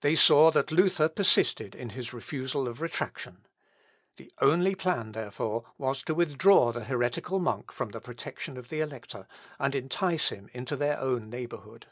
[0.00, 3.46] They saw that Luther persisted in his refusal of retractation.
[4.16, 8.80] The only plan, therefore, was to withdraw the heretical monk from the protection of the
[8.80, 9.28] Elector,
[9.60, 11.86] and entice him into their own neighbourhood.